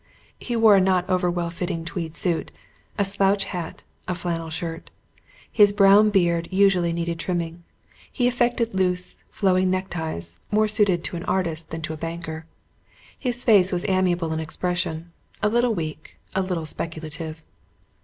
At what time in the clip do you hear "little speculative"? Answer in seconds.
16.41-17.43